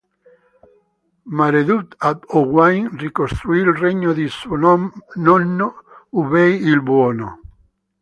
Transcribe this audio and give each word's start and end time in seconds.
Maredudd 1.39 1.91
ab 2.09 2.25
Owain 2.39 2.91
ricostruì 2.97 3.59
il 3.59 3.73
regno 3.83 4.13
di 4.13 4.27
suo 4.29 4.55
nonno 5.27 5.69
Hywel 6.09 6.53
il 6.59 6.81
Buono. 6.81 7.39